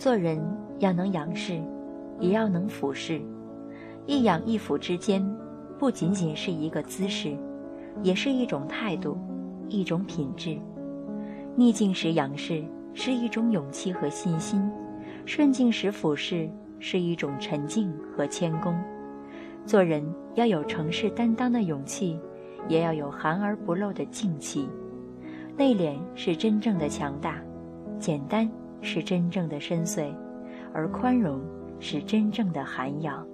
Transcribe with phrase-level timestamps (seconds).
[0.00, 0.42] 做人
[0.78, 1.60] 要能仰视，
[2.20, 3.20] 也要能俯视。
[4.06, 5.22] 一仰一俯之间，
[5.78, 7.36] 不仅仅是一个姿势，
[8.02, 9.18] 也是一种态度，
[9.68, 10.56] 一种品质。
[11.54, 14.66] 逆境时仰视是一种勇气和信心，
[15.26, 16.48] 顺境时俯视
[16.78, 18.74] 是一种沉静和谦恭。
[19.66, 20.02] 做人
[20.34, 22.18] 要有成事担当的勇气，
[22.70, 24.66] 也要有含而不露的静气。
[25.58, 27.36] 内敛是真正的强大，
[27.98, 28.50] 简单
[28.82, 30.14] 是真正的深邃，
[30.72, 31.40] 而宽容
[31.78, 33.26] 是真正的涵养。